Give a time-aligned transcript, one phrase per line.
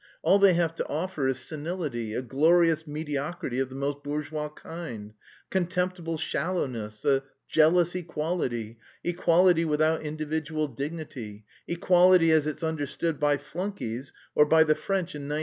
[0.23, 5.13] All they have to offer is senility, a glorious mediocrity of the most bourgeois kind,
[5.51, 14.11] contemptible shallowness, a jealous equality, equality without individual dignity, equality as it's understood by flunkeys
[14.33, 15.39] or by the French in '93.